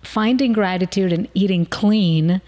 finding 0.01 0.53
gratitude 0.53 1.13
and 1.13 1.27
eating 1.33 1.65
clean 1.65 2.41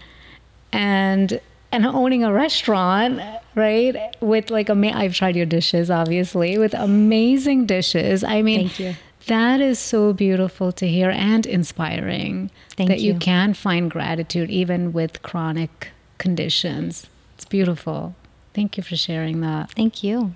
and 0.72 1.40
and 1.72 1.84
owning 1.86 2.22
a 2.24 2.32
restaurant 2.32 3.20
right? 3.54 4.14
With 4.20 4.50
like 4.50 4.68
a 4.68 4.74
i've 4.94 5.14
tried 5.14 5.34
your 5.36 5.46
dishes 5.46 5.90
obviously 5.90 6.58
with 6.58 6.74
amazing 6.74 7.66
dishes. 7.66 8.22
I 8.22 8.42
mean 8.42 8.68
Thank 8.68 8.80
you. 8.80 8.94
that 9.26 9.60
is 9.60 9.78
so 9.78 10.12
beautiful 10.12 10.72
to 10.72 10.86
hear 10.86 11.10
and 11.10 11.46
inspiring 11.46 12.50
Thank 12.76 12.88
that 12.90 13.00
you. 13.00 13.14
you. 13.14 13.18
can 13.18 13.54
find 13.54 13.90
gratitude 13.90 14.50
even 14.50 14.92
with 14.92 15.22
chronic 15.22 15.90
conditions. 16.18 17.06
It's 17.34 17.44
beautiful. 17.44 18.14
Thank 18.54 18.76
you 18.76 18.82
for 18.82 18.96
sharing 18.96 19.40
that. 19.40 19.70
Thank 19.72 20.02
you 20.02 20.34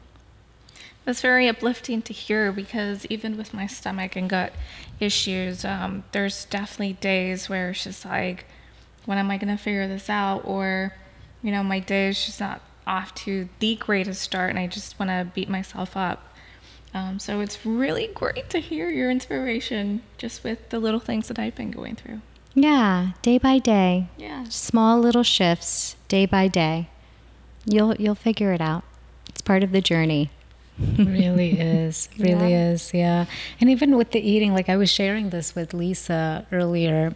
that's 1.05 1.23
very 1.23 1.49
uplifting 1.49 2.03
to 2.03 2.13
hear 2.13 2.53
because 2.53 3.07
even 3.07 3.37
with 3.37 3.55
my 3.55 3.67
stomach 3.67 4.17
and 4.17 4.29
gut 4.29 4.53
issues, 4.99 5.65
um, 5.65 6.05
there's 6.13 6.45
definitely 6.47 6.95
days 6.95 7.49
where 7.49 7.71
it's 7.71 7.85
just 7.85 8.05
like, 8.05 8.45
when 9.07 9.19
am 9.19 9.31
I 9.31 9.39
going 9.39 9.57
to 9.57 9.63
figure 9.63 9.89
this 9.89 10.11
out? 10.11 10.43
Or, 10.45 10.95
you 11.43 11.51
know, 11.51 11.63
my 11.63 11.79
day 11.81 12.09
is 12.09 12.25
just 12.25 12.41
not 12.41 12.61
off 12.87 13.15
to 13.15 13.49
the 13.61 13.77
greatest 13.77 14.21
start 14.21 14.51
and 14.51 14.59
I 14.59 14.67
just 14.67 14.99
want 14.99 15.11
to 15.11 15.31
beat 15.35 15.49
myself 15.49 15.97
up. 15.97 16.35
Um, 16.93 17.19
so 17.19 17.41
it's 17.41 17.65
really 17.65 18.09
great 18.09 18.51
to 18.51 18.59
hear 18.59 18.91
your 18.91 19.11
inspiration 19.11 20.03
just 20.19 20.45
with 20.45 20.71
the 20.71 20.81
little 20.81 21.01
things 21.01 21.29
that 21.29 21.39
I've 21.39 21.55
been 21.55 21.71
going 21.71 21.97
through. 21.97 22.21
Yeah, 22.53 23.13
day 23.23 23.39
by 23.39 23.59
day. 23.59 24.09
Yeah. 24.19 24.45
Small 24.49 24.99
little 24.99 25.23
shifts, 25.23 25.95
day 26.09 26.27
by 26.27 26.49
day. 26.49 26.89
You'll 27.65 27.95
you'll 27.95 28.17
figure 28.17 28.53
it 28.53 28.61
out. 28.61 28.83
It's 29.29 29.41
part 29.41 29.63
of 29.63 29.71
the 29.71 29.81
journey 29.81 30.31
really 30.99 31.59
is 31.61 32.09
really 32.19 32.53
yeah. 32.53 32.71
is 32.71 32.95
yeah. 32.95 33.27
And 33.61 33.71
even 33.71 33.97
with 33.97 34.11
the 34.13 34.21
eating 34.21 34.55
like 34.55 34.69
i 34.69 34.77
was 34.77 34.91
sharing 34.91 35.31
this 35.31 35.55
with 35.55 35.75
lisa 35.75 36.47
earlier. 36.53 37.15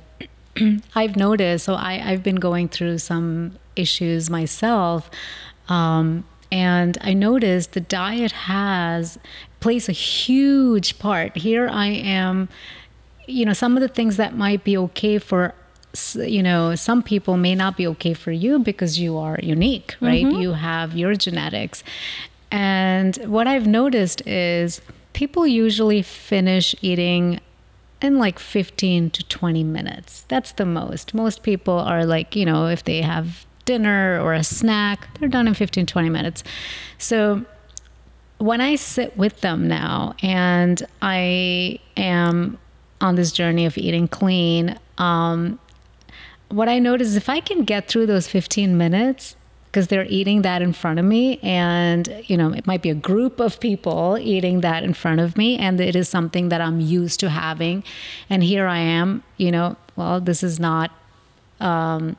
I've 0.95 1.17
noticed 1.17 1.65
so 1.65 1.75
I, 1.75 2.11
i've 2.11 2.23
been 2.23 2.37
going 2.37 2.69
through 2.69 2.99
some 2.99 3.59
issues 3.75 4.31
myself 4.31 5.11
um, 5.69 6.25
and 6.53 6.97
i 7.01 7.13
noticed 7.13 7.73
the 7.73 7.81
diet 7.81 8.33
has 8.33 9.19
plays 9.61 9.89
a 9.89 9.93
huge 9.93 10.99
part. 10.99 11.37
Here 11.37 11.69
i 11.69 11.87
am 11.87 12.49
you 13.27 13.45
know 13.45 13.53
some 13.53 13.77
of 13.77 13.81
the 13.81 13.89
things 13.89 14.17
that 14.17 14.37
might 14.37 14.65
be 14.65 14.77
okay 14.77 15.19
for 15.19 15.55
you 16.15 16.43
know 16.43 16.75
some 16.75 17.03
people 17.03 17.37
may 17.37 17.55
not 17.55 17.77
be 17.77 17.87
okay 17.87 18.15
for 18.15 18.33
you 18.33 18.59
because 18.59 18.99
you 18.99 19.17
are 19.17 19.39
unique 19.43 19.97
right? 20.01 20.25
Mm-hmm. 20.25 20.41
you 20.41 20.53
have 20.53 20.97
your 20.97 21.15
genetics 21.15 21.85
and 22.55 23.17
what 23.27 23.49
I've 23.49 23.67
noticed 23.67 24.25
is 24.29 24.81
people 25.13 25.45
usually 25.45 26.03
finish 26.03 26.73
eating 26.83 27.41
in 28.01 28.21
like 28.21 28.39
15 28.39 29.11
to 29.11 29.25
20 29.25 29.65
minutes. 29.65 30.25
That's 30.29 30.53
the 30.53 30.65
most. 30.65 31.15
Most 31.15 31.43
people 31.43 31.75
are 31.77 32.07
like, 32.07 32.37
you 32.37 32.47
know, 32.47 32.69
if 32.69 32.85
they 32.85 33.03
have 33.03 33.45
dinner 33.65 34.21
or 34.21 34.35
a 34.35 34.45
snack, 34.45 35.09
they're 35.19 35.29
done 35.29 35.49
in 35.49 35.55
15, 35.55 35.85
20 35.85 36.09
minutes. 36.09 36.45
So 36.97 37.45
when 38.39 38.61
I 38.61 38.77
sit 38.77 39.17
with 39.17 39.41
them 39.41 39.67
now 39.67 40.15
and 40.23 40.81
I 41.03 41.81
am 41.97 42.57
on 43.01 43.17
this 43.17 43.33
journey 43.33 43.67
of 43.67 43.77
eating 43.77 44.07
clean, 44.07 44.79
um, 44.99 45.59
what 46.51 46.69
I 46.69 46.79
notice 46.79 47.09
is 47.09 47.17
if 47.17 47.29
I 47.29 47.41
can 47.41 47.65
get 47.65 47.89
through 47.89 48.07
those 48.07 48.29
15 48.29 48.79
minutes, 48.79 49.35
because 49.75 49.89
they're 49.89 50.07
eating 50.07 50.43
that 50.43 50.63
in 50.63 50.73
front 50.73 51.01
of 51.01 51.05
me 51.05 51.41
and 51.43 52.23
you 52.27 52.37
know 52.37 52.53
it 52.53 52.65
might 52.65 52.81
be 52.81 52.91
a 52.91 52.95
group 52.95 53.41
of 53.41 53.59
people 53.59 54.17
eating 54.21 54.61
that 54.61 54.85
in 54.85 54.95
front 54.95 55.19
of 55.19 55.37
me 55.37 55.59
and 55.59 55.81
it 55.81 55.97
is 55.97 56.09
something 56.09 56.49
that 56.49 56.61
i'm 56.61 56.79
used 56.79 57.19
to 57.19 57.29
having. 57.29 57.83
And 58.31 58.45
here 58.45 58.69
i 58.69 58.79
am 58.79 59.25
you 59.37 59.51
know 59.51 59.77
well 59.97 60.21
this 60.21 60.45
is 60.45 60.61
not 60.61 60.93
um, 61.59 62.17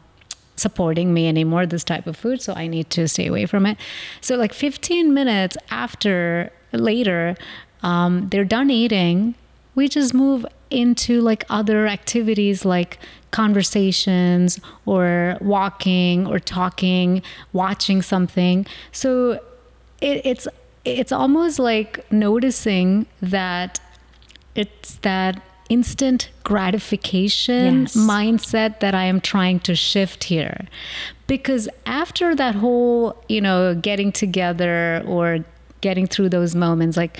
supporting 0.57 1.13
me 1.13 1.29
anymore 1.29 1.65
this 1.65 1.85
type 1.85 2.07
of 2.07 2.17
food 2.17 2.41
so 2.41 2.51
i 2.53 2.67
need 2.67 2.89
to 2.89 3.07
stay 3.07 3.27
away 3.27 3.45
from 3.45 3.65
it. 3.65 3.77
So 4.19 4.35
like 4.35 4.51
15 4.51 5.13
minutes 5.13 5.55
after 5.69 6.51
later 6.73 7.37
um, 7.83 8.27
they're 8.31 8.43
done 8.43 8.69
eating 8.69 9.35
we 9.75 9.87
just 9.87 10.13
move 10.13 10.45
into 10.69 11.21
like 11.21 11.43
other 11.49 11.87
activities 11.87 12.65
like 12.65 12.97
conversations 13.31 14.59
or 14.85 15.37
walking 15.41 16.25
or 16.25 16.39
talking, 16.39 17.21
watching 17.53 18.01
something. 18.01 18.65
So 18.91 19.33
it, 20.01 20.21
it's 20.25 20.47
it's 20.85 21.11
almost 21.11 21.59
like 21.59 22.09
noticing 22.11 23.05
that 23.21 23.79
it's 24.55 24.95
that 24.97 25.41
instant 25.67 26.29
gratification 26.43 27.81
yes. 27.81 27.95
mindset 27.95 28.79
that 28.79 28.93
I 28.93 29.05
am 29.05 29.19
trying 29.19 29.59
to 29.61 29.75
shift 29.75 30.25
here. 30.25 30.67
Because 31.27 31.67
after 31.85 32.35
that 32.35 32.55
whole, 32.55 33.21
you 33.27 33.41
know, 33.41 33.73
getting 33.73 34.11
together 34.11 35.03
or 35.07 35.39
getting 35.81 36.05
through 36.05 36.29
those 36.29 36.55
moments, 36.55 36.97
like 36.97 37.19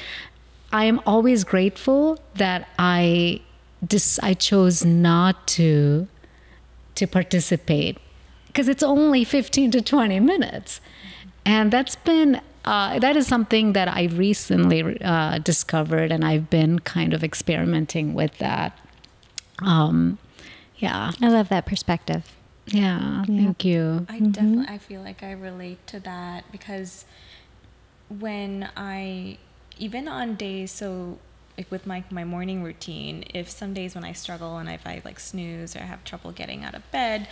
I 0.75 0.84
am 0.84 1.00
always 1.05 1.46
grateful 1.46 2.20
that 2.34 2.67
I 2.77 3.39
dis- 3.88 4.20
I 4.22 4.34
chose 4.34 4.84
not 4.84 5.48
to 5.55 6.10
to 6.96 7.08
participate 7.08 7.98
because 8.48 8.67
it's 8.67 8.84
only 8.84 9.24
15 9.24 9.72
to 9.72 9.82
20 9.82 10.20
minutes. 10.20 10.82
And 11.46 11.72
that's 11.72 11.96
been 11.96 12.41
uh, 12.65 13.00
that 13.00 13.15
is 13.15 13.25
something 13.25 13.72
that 13.72 13.88
I 13.88 14.05
recently 14.05 15.00
uh, 15.01 15.38
discovered, 15.38 16.12
and 16.12 16.25
I've 16.25 16.50
been 16.50 16.79
kind 16.79 17.13
of 17.13 17.24
experimenting 17.24 18.13
with 18.13 18.38
that. 18.39 18.77
Um, 19.60 20.17
yeah, 20.75 21.13
I 21.22 21.29
love 21.29 21.48
that 21.50 21.65
perspective. 21.65 22.36
Yeah, 22.65 23.24
yeah. 23.29 23.44
thank 23.44 23.63
you. 23.63 24.05
I 24.10 24.20
mm-hmm. 24.20 24.32
definitely 24.32 24.75
I 24.75 24.77
feel 24.79 25.01
like 25.01 25.24
I 25.24 25.32
relate 25.32 25.88
to 25.88 26.01
that 26.01 26.51
because 26.51 27.05
when 28.10 28.67
I 28.75 29.38
even 29.77 30.08
on 30.08 30.36
days 30.36 30.72
so 30.72 31.17
like 31.58 31.72
with 31.72 31.88
my 31.88 32.03
my 32.10 32.24
morning 32.24 32.63
routine, 32.63 33.24
if 33.34 33.50
some 33.50 33.74
days 33.74 33.96
when 33.96 34.03
I 34.03 34.12
struggle 34.12 34.58
and 34.58 34.70
if 34.70 34.86
I 34.86 35.01
like 35.05 35.20
snooze 35.20 35.75
or 35.75 35.79
have 35.79 36.03
trouble 36.03 36.32
getting 36.32 36.63
out 36.63 36.75
of 36.75 36.89
bed, 36.91 37.27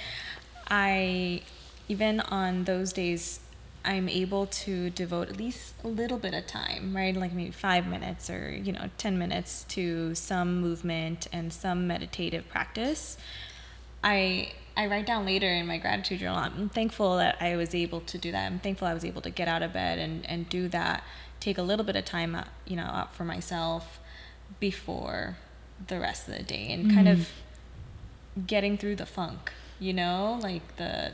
I 0.69 1.41
even 1.87 2.19
on 2.21 2.63
those 2.63 2.93
days 2.93 3.39
I'm 3.85 4.07
able 4.07 4.45
to 4.45 4.89
devote 4.91 5.29
at 5.29 5.37
least 5.37 5.73
a 5.83 5.89
little 5.89 6.17
bit 6.17 6.33
of 6.33 6.47
time, 6.47 6.95
right? 6.95 7.15
Like 7.15 7.33
maybe 7.33 7.51
five 7.51 7.85
minutes 7.85 8.29
or, 8.29 8.49
you 8.49 8.71
know, 8.71 8.89
10 8.97 9.17
minutes 9.17 9.65
to 9.69 10.15
some 10.15 10.61
movement 10.61 11.27
and 11.33 11.51
some 11.51 11.85
meditative 11.85 12.47
practice. 12.47 13.17
I 14.03 14.53
I 14.75 14.87
write 14.87 15.05
down 15.05 15.25
later 15.25 15.47
in 15.47 15.67
my 15.67 15.77
gratitude 15.77 16.19
journal. 16.19 16.37
I'm 16.37 16.69
thankful 16.69 17.17
that 17.17 17.37
I 17.41 17.55
was 17.57 17.75
able 17.75 18.01
to 18.01 18.17
do 18.17 18.31
that. 18.31 18.45
I'm 18.45 18.59
thankful 18.59 18.87
I 18.87 18.93
was 18.93 19.05
able 19.05 19.21
to 19.21 19.29
get 19.29 19.47
out 19.47 19.61
of 19.61 19.73
bed 19.73 19.99
and 19.99 20.25
and 20.29 20.47
do 20.47 20.67
that. 20.69 21.03
Take 21.43 21.57
a 21.57 21.61
little 21.61 21.83
bit 21.83 21.97
of 21.97 22.05
time, 22.05 22.35
out, 22.35 22.47
you 22.65 22.77
know, 22.77 22.83
out 22.83 23.13
for 23.13 23.25
myself 23.25 23.99
before 24.61 25.35
the 25.87 25.99
rest 25.99 26.29
of 26.29 26.37
the 26.37 26.43
day, 26.43 26.71
and 26.71 26.89
kind 26.89 27.09
of 27.09 27.17
mm-hmm. 27.17 28.45
getting 28.45 28.77
through 28.77 28.95
the 28.95 29.05
funk. 29.05 29.51
You 29.77 29.91
know, 29.91 30.39
like 30.41 30.77
the 30.77 31.11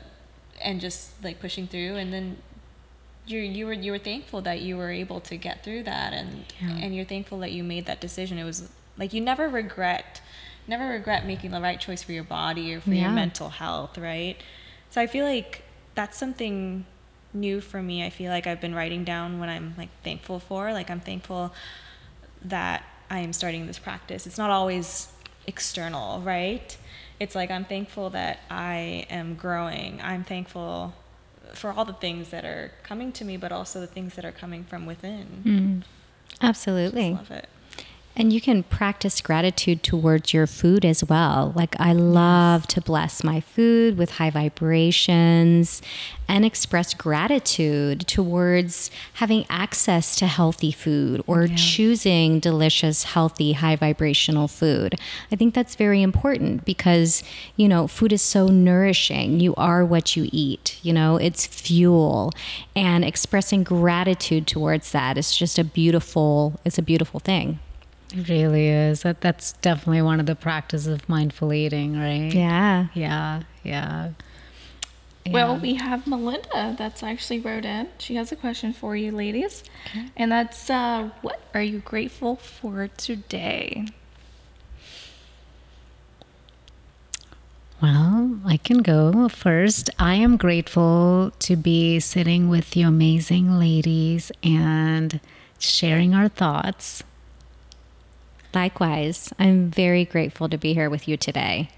and 0.62 0.80
just 0.80 1.22
like 1.24 1.40
pushing 1.40 1.66
through, 1.66 1.96
and 1.96 2.12
then 2.12 2.36
you 3.26 3.40
you 3.40 3.66
were 3.66 3.72
you 3.72 3.90
were 3.90 3.98
thankful 3.98 4.40
that 4.42 4.60
you 4.60 4.76
were 4.76 4.90
able 4.90 5.18
to 5.22 5.36
get 5.36 5.64
through 5.64 5.82
that, 5.82 6.12
and 6.12 6.44
Yeah. 6.60 6.76
and 6.76 6.94
you're 6.94 7.04
thankful 7.04 7.40
that 7.40 7.50
you 7.50 7.64
made 7.64 7.86
that 7.86 8.00
decision. 8.00 8.38
It 8.38 8.44
was 8.44 8.70
like 8.96 9.12
you 9.12 9.20
never 9.20 9.48
regret 9.48 10.20
never 10.68 10.86
regret 10.88 11.26
making 11.26 11.50
the 11.50 11.60
right 11.60 11.80
choice 11.80 12.04
for 12.04 12.12
your 12.12 12.22
body 12.22 12.72
or 12.72 12.80
for 12.80 12.94
your 12.94 13.10
mental 13.10 13.48
health, 13.48 13.98
right? 13.98 14.36
So 14.90 15.00
I 15.00 15.08
feel 15.08 15.24
like 15.24 15.64
that's 15.96 16.16
something 16.16 16.86
new 17.32 17.60
for 17.60 17.82
me. 17.82 18.04
I 18.04 18.10
feel 18.10 18.30
like 18.30 18.46
I've 18.46 18.60
been 18.60 18.74
writing 18.74 19.04
down 19.04 19.38
what 19.38 19.48
I'm 19.48 19.74
like 19.78 19.90
thankful 20.02 20.40
for. 20.40 20.72
Like 20.72 20.90
I'm 20.90 21.00
thankful 21.00 21.52
that 22.42 22.84
I 23.10 23.20
am 23.20 23.32
starting 23.32 23.66
this 23.66 23.78
practice. 23.78 24.26
It's 24.26 24.38
not 24.38 24.50
always 24.50 25.08
external, 25.46 26.20
right? 26.20 26.76
It's 27.18 27.34
like 27.34 27.50
I'm 27.50 27.64
thankful 27.64 28.10
that 28.10 28.40
I 28.50 29.06
am 29.10 29.34
growing. 29.34 30.00
I'm 30.02 30.24
thankful 30.24 30.94
for 31.54 31.72
all 31.72 31.84
the 31.84 31.92
things 31.92 32.30
that 32.30 32.44
are 32.44 32.72
coming 32.82 33.12
to 33.12 33.24
me, 33.24 33.36
but 33.36 33.52
also 33.52 33.80
the 33.80 33.86
things 33.86 34.14
that 34.14 34.24
are 34.24 34.32
coming 34.32 34.64
from 34.64 34.86
within. 34.86 35.26
Mm. 35.44 35.82
Absolutely. 36.40 37.12
Love 37.12 37.30
it. 37.30 37.48
And 38.20 38.34
you 38.34 38.40
can 38.42 38.64
practice 38.64 39.22
gratitude 39.22 39.82
towards 39.82 40.34
your 40.34 40.46
food 40.46 40.84
as 40.84 41.02
well. 41.02 41.54
Like, 41.56 41.74
I 41.80 41.94
love 41.94 42.66
to 42.66 42.82
bless 42.82 43.24
my 43.24 43.40
food 43.40 43.96
with 43.96 44.10
high 44.10 44.28
vibrations 44.28 45.80
and 46.28 46.44
express 46.44 46.92
gratitude 46.92 48.06
towards 48.06 48.90
having 49.14 49.46
access 49.48 50.14
to 50.16 50.26
healthy 50.26 50.70
food 50.70 51.24
or 51.26 51.48
choosing 51.48 52.40
delicious, 52.40 53.04
healthy, 53.04 53.54
high 53.54 53.76
vibrational 53.76 54.48
food. 54.48 54.96
I 55.32 55.36
think 55.36 55.54
that's 55.54 55.74
very 55.74 56.02
important 56.02 56.66
because, 56.66 57.24
you 57.56 57.68
know, 57.68 57.86
food 57.86 58.12
is 58.12 58.20
so 58.20 58.48
nourishing. 58.48 59.40
You 59.40 59.54
are 59.54 59.82
what 59.82 60.14
you 60.14 60.28
eat, 60.30 60.78
you 60.82 60.92
know, 60.92 61.16
it's 61.16 61.46
fuel. 61.46 62.34
And 62.76 63.02
expressing 63.02 63.62
gratitude 63.62 64.46
towards 64.46 64.92
that 64.92 65.16
is 65.16 65.34
just 65.34 65.58
a 65.58 65.64
beautiful, 65.64 66.60
it's 66.66 66.76
a 66.76 66.82
beautiful 66.82 67.18
thing. 67.18 67.60
It 68.12 68.28
really 68.28 68.68
is. 68.68 69.02
That 69.02 69.20
that's 69.20 69.52
definitely 69.54 70.02
one 70.02 70.20
of 70.20 70.26
the 70.26 70.34
practices 70.34 70.86
of 70.88 71.08
mindful 71.08 71.52
eating, 71.52 71.98
right? 71.98 72.32
Yeah. 72.32 72.86
Yeah. 72.94 73.42
Yeah. 73.62 74.10
Well, 75.28 75.58
we 75.58 75.74
have 75.74 76.06
Melinda 76.06 76.74
that's 76.76 77.02
actually 77.02 77.40
wrote 77.40 77.64
in. 77.64 77.88
She 77.98 78.16
has 78.16 78.32
a 78.32 78.36
question 78.36 78.72
for 78.72 78.96
you, 78.96 79.12
ladies. 79.12 79.62
And 80.16 80.32
that's 80.32 80.68
uh, 80.70 81.10
what 81.22 81.40
are 81.54 81.62
you 81.62 81.78
grateful 81.80 82.36
for 82.36 82.88
today? 82.96 83.86
Well, 87.80 88.40
I 88.44 88.56
can 88.58 88.78
go 88.78 89.28
first. 89.28 89.88
I 89.98 90.14
am 90.14 90.36
grateful 90.36 91.32
to 91.38 91.56
be 91.56 92.00
sitting 92.00 92.48
with 92.48 92.76
you 92.76 92.88
amazing 92.88 93.58
ladies 93.58 94.30
and 94.42 95.20
sharing 95.58 96.14
our 96.14 96.28
thoughts. 96.28 97.02
Likewise, 98.54 99.32
I'm 99.38 99.70
very 99.70 100.04
grateful 100.04 100.48
to 100.48 100.58
be 100.58 100.74
here 100.74 100.90
with 100.90 101.06
you 101.08 101.16
today. 101.16 101.70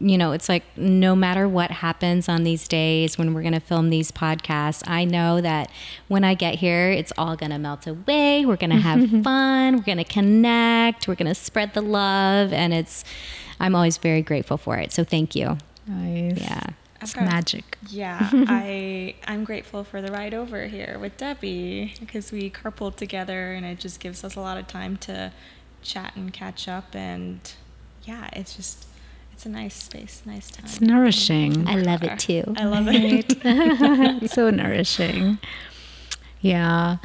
You 0.00 0.16
know, 0.16 0.32
it's 0.32 0.48
like 0.48 0.64
no 0.76 1.14
matter 1.14 1.46
what 1.46 1.70
happens 1.70 2.28
on 2.28 2.44
these 2.44 2.66
days 2.66 3.18
when 3.18 3.34
we're 3.34 3.42
going 3.42 3.52
to 3.54 3.60
film 3.60 3.90
these 3.90 4.10
podcasts, 4.10 4.82
I 4.88 5.04
know 5.04 5.40
that 5.42 5.70
when 6.08 6.24
I 6.24 6.34
get 6.34 6.56
here, 6.56 6.90
it's 6.90 7.12
all 7.18 7.36
going 7.36 7.50
to 7.50 7.58
melt 7.58 7.86
away. 7.86 8.46
We're 8.46 8.56
going 8.56 8.70
to 8.70 8.76
have 8.76 9.00
fun. 9.22 9.76
We're 9.76 9.82
going 9.82 9.98
to 9.98 10.04
connect. 10.04 11.06
We're 11.06 11.14
going 11.14 11.28
to 11.28 11.34
spread 11.34 11.74
the 11.74 11.82
love. 11.82 12.52
And 12.54 12.72
it's, 12.72 13.04
I'm 13.60 13.74
always 13.74 13.98
very 13.98 14.22
grateful 14.22 14.56
for 14.56 14.78
it. 14.78 14.92
So 14.92 15.04
thank 15.04 15.34
you. 15.36 15.58
Nice. 15.86 16.38
Yeah. 16.40 16.60
It's 17.02 17.14
I've 17.14 17.24
got- 17.24 17.30
magic. 17.32 17.76
Yeah, 17.88 18.18
I 18.32 19.14
I'm 19.26 19.44
grateful 19.44 19.84
for 19.84 20.00
the 20.00 20.10
ride 20.10 20.32
over 20.32 20.66
here 20.66 20.98
with 20.98 21.18
Debbie 21.18 21.92
because 22.00 22.32
we 22.32 22.50
carpooled 22.50 22.96
together 22.96 23.52
and 23.52 23.66
it 23.66 23.78
just 23.78 24.00
gives 24.00 24.24
us 24.24 24.34
a 24.34 24.40
lot 24.40 24.56
of 24.56 24.66
time 24.66 24.96
to 24.98 25.30
chat 25.82 26.12
and 26.16 26.32
catch 26.32 26.68
up 26.68 26.94
and 26.94 27.52
yeah, 28.04 28.28
it's 28.32 28.56
just 28.56 28.86
it's 29.32 29.44
a 29.44 29.50
nice 29.50 29.74
space, 29.74 30.22
nice 30.24 30.50
time. 30.50 30.64
It's 30.64 30.80
nourishing. 30.80 31.68
I 31.68 31.76
love 31.76 32.02
it 32.02 32.18
too. 32.18 32.54
I 32.56 32.64
love 32.64 32.88
it. 32.88 33.36
It's 33.44 34.32
so 34.34 34.48
nourishing. 34.48 35.38
Yeah. 36.40 36.96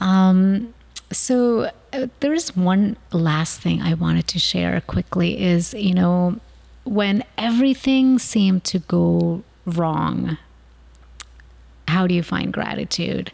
Um, 0.00 0.72
so 1.10 1.72
uh, 1.92 2.06
there 2.20 2.32
is 2.32 2.54
one 2.54 2.96
last 3.12 3.60
thing 3.60 3.82
I 3.82 3.94
wanted 3.94 4.28
to 4.28 4.38
share 4.38 4.80
quickly 4.82 5.42
is, 5.42 5.74
you 5.74 5.94
know, 5.94 6.38
when 6.84 7.24
everything 7.36 8.20
seemed 8.20 8.62
to 8.64 8.78
go 8.78 9.42
wrong, 9.64 10.38
how 11.88 12.06
do 12.06 12.14
you 12.14 12.22
find 12.22 12.52
gratitude? 12.52 13.32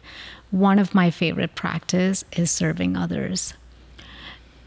One 0.51 0.79
of 0.79 0.95
my 0.95 1.11
favorite 1.11 1.55
practice 1.55 2.25
is 2.33 2.51
serving 2.51 2.97
others 2.97 3.53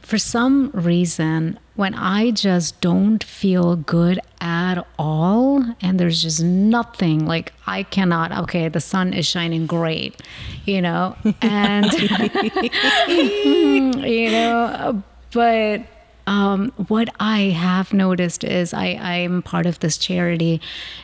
for 0.06 0.20
some 0.20 0.70
reason, 0.72 1.58
when 1.76 1.96
I 1.96 2.30
just 2.30 2.80
don't 2.80 3.24
feel 3.24 3.76
good 3.76 4.20
at 4.40 4.86
all, 5.00 5.66
and 5.82 6.00
there's 6.00 6.22
just 6.22 6.44
nothing 6.44 7.26
like 7.26 7.54
I 7.66 7.84
cannot, 7.84 8.32
okay, 8.44 8.70
the 8.70 8.80
sun 8.80 9.14
is 9.14 9.26
shining 9.26 9.66
great, 9.66 10.22
you 10.66 10.80
know, 10.80 11.16
and, 11.42 11.92
you 13.08 14.30
know, 14.30 15.04
but 15.32 15.82
um, 16.28 16.72
what 16.88 17.10
I 17.20 17.40
have 17.50 17.92
noticed 17.92 18.44
is 18.44 18.76
I, 18.76 18.86
I'm 19.02 19.42
part 19.42 19.66
of 19.66 19.80
this 19.80 19.98
charity, 19.98 20.62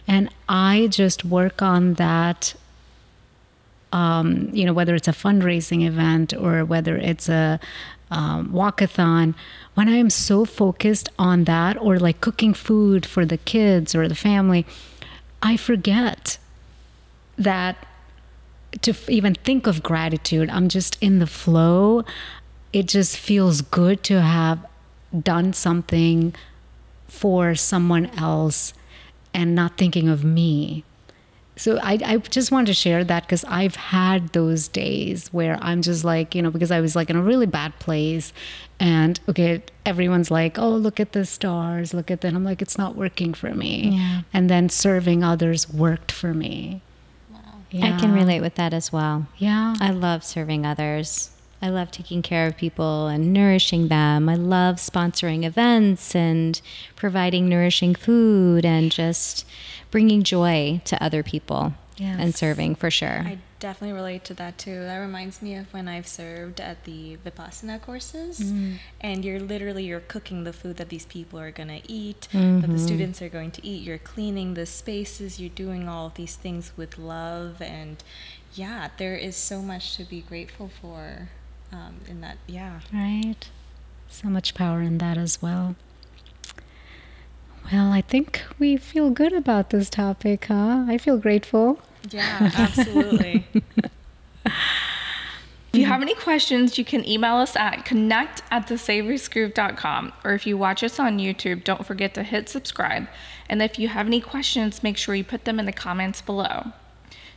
and 0.07 0.29
I 0.47 0.87
just 0.91 1.25
work 1.25 1.63
on 1.63 1.95
that 1.95 2.53
um, 3.91 4.49
you 4.53 4.65
know, 4.65 4.73
whether 4.73 4.95
it's 4.95 5.07
a 5.07 5.13
fundraising 5.13 5.85
event 5.85 6.33
or 6.33 6.63
whether 6.65 6.97
it's 6.97 7.29
a 7.29 7.59
um, 8.09 8.49
walkathon, 8.49 9.33
when 9.73 9.87
I 9.87 9.95
am 9.95 10.09
so 10.09 10.45
focused 10.45 11.09
on 11.17 11.45
that 11.45 11.79
or 11.81 11.97
like 11.97 12.21
cooking 12.21 12.53
food 12.53 13.05
for 13.05 13.25
the 13.25 13.37
kids 13.37 13.95
or 13.95 14.07
the 14.07 14.15
family, 14.15 14.65
I 15.41 15.57
forget 15.57 16.37
that 17.37 17.87
to 18.81 18.91
f- 18.91 19.09
even 19.09 19.35
think 19.35 19.67
of 19.67 19.83
gratitude. 19.83 20.49
I'm 20.49 20.69
just 20.69 20.97
in 21.01 21.19
the 21.19 21.27
flow. 21.27 22.03
It 22.73 22.87
just 22.87 23.17
feels 23.17 23.61
good 23.61 24.03
to 24.03 24.21
have 24.21 24.65
done 25.17 25.53
something 25.53 26.33
for 27.07 27.55
someone 27.55 28.05
else 28.17 28.73
and 29.33 29.55
not 29.55 29.77
thinking 29.77 30.07
of 30.07 30.23
me. 30.23 30.83
So 31.61 31.77
I, 31.77 31.99
I 32.03 32.17
just 32.17 32.51
wanted 32.51 32.65
to 32.67 32.73
share 32.73 33.03
that 33.03 33.21
because 33.21 33.45
I've 33.45 33.75
had 33.75 34.29
those 34.29 34.67
days 34.67 35.31
where 35.31 35.59
I'm 35.61 35.83
just 35.83 36.03
like, 36.03 36.33
you 36.33 36.41
know, 36.41 36.49
because 36.49 36.71
I 36.71 36.81
was 36.81 36.95
like 36.95 37.11
in 37.11 37.15
a 37.15 37.21
really 37.21 37.45
bad 37.45 37.77
place 37.77 38.33
and 38.79 39.19
okay, 39.29 39.61
everyone's 39.85 40.31
like, 40.31 40.57
oh, 40.57 40.71
look 40.71 40.99
at 40.99 41.11
the 41.11 41.23
stars, 41.23 41.93
look 41.93 42.09
at 42.09 42.21
that. 42.21 42.33
I'm 42.33 42.43
like, 42.43 42.63
it's 42.63 42.79
not 42.79 42.95
working 42.95 43.35
for 43.35 43.53
me. 43.53 43.89
Yeah. 43.91 44.21
And 44.33 44.49
then 44.49 44.69
serving 44.69 45.23
others 45.23 45.71
worked 45.71 46.11
for 46.11 46.33
me. 46.33 46.81
Wow. 47.31 47.39
Yeah. 47.69 47.95
I 47.95 47.99
can 47.99 48.11
relate 48.11 48.41
with 48.41 48.55
that 48.55 48.73
as 48.73 48.91
well. 48.91 49.27
Yeah. 49.37 49.75
I 49.79 49.91
love 49.91 50.23
serving 50.23 50.65
others. 50.65 51.29
I 51.61 51.69
love 51.69 51.91
taking 51.91 52.23
care 52.23 52.47
of 52.47 52.57
people 52.57 53.05
and 53.05 53.31
nourishing 53.31 53.89
them. 53.89 54.27
I 54.29 54.33
love 54.33 54.77
sponsoring 54.77 55.43
events 55.43 56.15
and 56.15 56.59
providing 56.95 57.47
nourishing 57.47 57.93
food 57.93 58.65
and 58.65 58.91
just 58.91 59.45
bringing 59.91 60.23
joy 60.23 60.81
to 60.85 61.01
other 61.03 61.21
people 61.21 61.73
and 61.99 62.33
serving 62.33 62.73
for 62.73 62.89
sure. 62.89 63.21
I 63.23 63.37
definitely 63.59 63.93
relate 63.95 64.23
to 64.25 64.33
that 64.33 64.57
too. 64.57 64.79
That 64.83 64.97
reminds 64.97 65.39
me 65.41 65.53
of 65.55 65.71
when 65.71 65.87
I've 65.87 66.07
served 66.07 66.59
at 66.59 66.83
the 66.85 67.17
Vipassana 67.23 67.79
courses, 67.79 68.39
and 68.99 69.23
you're 69.23 69.39
literally 69.39 69.83
you're 69.85 69.99
cooking 69.99 70.43
the 70.43 70.53
food 70.53 70.77
that 70.77 70.89
these 70.89 71.05
people 71.05 71.39
are 71.39 71.51
gonna 71.51 71.81
eat, 71.87 72.27
that 72.31 72.69
the 72.69 72.79
students 72.79 73.21
are 73.21 73.29
going 73.29 73.51
to 73.51 73.65
eat. 73.65 73.83
You're 73.83 73.99
cleaning 73.99 74.55
the 74.55 74.65
spaces. 74.65 75.39
You're 75.39 75.49
doing 75.49 75.87
all 75.87 76.07
of 76.07 76.15
these 76.15 76.35
things 76.35 76.71
with 76.75 76.97
love, 76.97 77.61
and 77.61 78.03
yeah, 78.55 78.89
there 78.97 79.15
is 79.15 79.35
so 79.35 79.61
much 79.61 79.95
to 79.97 80.03
be 80.03 80.21
grateful 80.21 80.69
for. 80.81 81.29
Um, 81.73 82.01
in 82.09 82.19
that, 82.19 82.37
yeah. 82.47 82.81
Right. 82.91 83.47
So 84.09 84.27
much 84.27 84.55
power 84.55 84.81
in 84.81 84.97
that 84.97 85.17
as 85.17 85.41
well. 85.41 85.75
Well, 87.71 87.91
I 87.91 88.01
think 88.01 88.43
we 88.59 88.77
feel 88.77 89.09
good 89.09 89.33
about 89.33 89.69
this 89.69 89.89
topic, 89.89 90.45
huh? 90.45 90.85
I 90.87 90.97
feel 90.97 91.17
grateful. 91.17 91.79
Yeah, 92.09 92.51
absolutely. 92.57 93.45
If 95.73 95.79
you 95.79 95.85
have 95.85 96.01
any 96.01 96.15
questions, 96.15 96.77
you 96.77 96.83
can 96.83 97.07
email 97.07 97.35
us 97.35 97.55
at 97.55 97.85
connect 97.85 98.43
at 98.51 98.67
thesavoryscoop.com. 98.67 100.11
Or 100.25 100.33
if 100.33 100.45
you 100.45 100.57
watch 100.57 100.83
us 100.83 100.99
on 100.99 101.17
YouTube, 101.17 101.63
don't 101.63 101.85
forget 101.85 102.13
to 102.15 102.23
hit 102.23 102.49
subscribe. 102.49 103.07
And 103.47 103.61
if 103.61 103.79
you 103.79 103.87
have 103.87 104.05
any 104.05 104.19
questions, 104.19 104.83
make 104.83 104.97
sure 104.97 105.15
you 105.15 105.23
put 105.23 105.45
them 105.45 105.61
in 105.61 105.65
the 105.65 105.71
comments 105.71 106.21
below. 106.21 106.73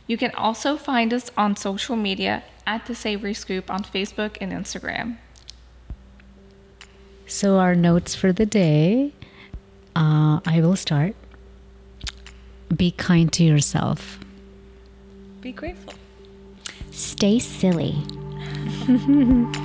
You 0.05 0.17
can 0.17 0.31
also 0.31 0.75
find 0.75 1.13
us 1.13 1.31
on 1.37 1.55
social 1.55 1.95
media 1.95 2.43
at 2.67 2.87
The 2.87 2.93
Savory 2.93 3.33
Scoop 3.33 3.71
on 3.71 3.83
Facebook 3.83 4.35
and 4.41 4.51
Instagram. 4.51 5.15
So, 7.25 7.57
our 7.57 7.73
notes 7.73 8.15
for 8.15 8.33
the 8.33 8.45
day 8.45 9.13
uh, 9.95 10.39
I 10.45 10.61
will 10.61 10.75
start. 10.75 11.15
Be 12.75 12.91
kind 12.91 13.31
to 13.33 13.43
yourself. 13.43 14.19
Be 15.41 15.51
grateful. 15.51 15.93
Stay 16.91 17.39
silly. 17.39 17.95